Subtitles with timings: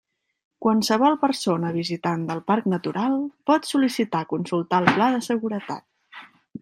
[0.65, 3.19] Qualsevol persona visitant del Parc natural
[3.51, 5.89] pot sol·licitar consultar el pla de seguretat.